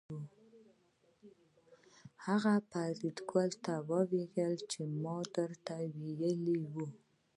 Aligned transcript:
هغه 2.25 2.53
فریدګل 2.69 3.49
ته 3.65 3.73
وویل 3.91 4.55
چې 4.71 4.81
ما 5.01 5.17
درته 5.37 5.75
ویلي 5.99 6.59
وو 6.71 6.85